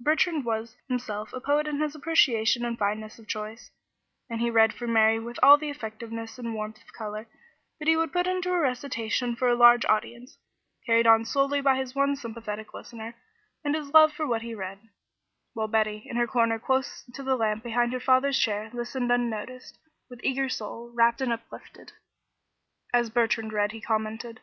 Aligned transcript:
Bertrand 0.00 0.44
was 0.44 0.74
himself 0.88 1.32
a 1.32 1.40
poet 1.40 1.68
in 1.68 1.80
his 1.80 1.94
appreciation 1.94 2.64
and 2.64 2.76
fineness 2.76 3.16
of 3.20 3.28
choice, 3.28 3.70
and 4.28 4.40
he 4.40 4.50
read 4.50 4.72
for 4.74 4.88
Mary 4.88 5.20
with 5.20 5.38
all 5.40 5.56
the 5.56 5.70
effectiveness 5.70 6.36
and 6.36 6.52
warmth 6.54 6.82
of 6.82 6.92
color 6.92 7.28
that 7.78 7.86
he 7.86 7.96
would 7.96 8.12
put 8.12 8.26
into 8.26 8.52
a 8.52 8.58
recitation 8.58 9.36
for 9.36 9.46
a 9.46 9.54
large 9.54 9.84
audience, 9.84 10.36
carried 10.84 11.06
on 11.06 11.24
solely 11.24 11.60
by 11.60 11.76
his 11.76 11.94
one 11.94 12.16
sympathetic 12.16 12.74
listener 12.74 13.14
and 13.62 13.76
his 13.76 13.94
love 13.94 14.12
for 14.12 14.26
what 14.26 14.42
he 14.42 14.52
read; 14.52 14.80
while 15.52 15.68
Betty, 15.68 16.02
in 16.10 16.16
her 16.16 16.26
corner 16.26 16.58
close 16.58 17.04
to 17.14 17.22
the 17.22 17.36
lamp 17.36 17.62
behind 17.62 17.92
her 17.92 18.00
father's 18.00 18.36
chair, 18.36 18.70
listened 18.74 19.12
unnoticed, 19.12 19.78
with 20.10 20.18
eager 20.24 20.48
soul, 20.48 20.90
rapt 20.92 21.20
and 21.20 21.32
uplifted. 21.32 21.92
As 22.92 23.10
Bertrand 23.10 23.52
read 23.52 23.70
he 23.70 23.80
commented. 23.80 24.40